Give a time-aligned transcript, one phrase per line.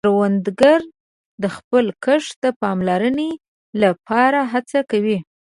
[0.05, 0.81] کروندګر
[1.41, 3.29] د خپل کښت د پاملرنې
[3.81, 5.17] له پاره هڅه کوي